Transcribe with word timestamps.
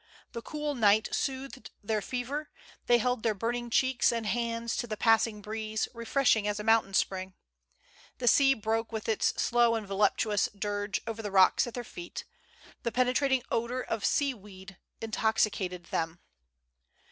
The 0.31 0.41
cool 0.41 0.73
night 0.73 1.09
soothed 1.11 1.69
their 1.83 2.01
fever; 2.01 2.49
they 2.87 2.97
held 2.97 3.21
their 3.21 3.35
burning 3.35 3.69
cheeks 3.69 4.11
and 4.11 4.25
hands 4.25 4.75
to 4.77 4.87
the 4.87 4.97
passing 4.97 5.43
breeze, 5.43 5.87
refreshing 5.93 6.47
as 6.47 6.59
a 6.59 6.63
mountain 6.63 6.95
spring. 6.95 7.35
The 8.17 8.27
sea 8.27 8.55
broke 8.55 8.91
with 8.91 9.07
its 9.07 9.27
slow 9.39 9.75
and 9.75 9.85
voluptuous 9.87 10.49
dirge 10.57 11.01
over 11.05 11.21
the 11.21 11.29
rocks 11.29 11.67
at 11.67 11.75
their 11.75 11.83
feet; 11.83 12.25
the 12.81 12.91
penetrating 12.91 13.43
odor 13.51 13.83
of 13.83 14.03
sea 14.03 14.33
weed 14.33 14.79
intoxicated 15.01 15.83
them. 15.91 16.19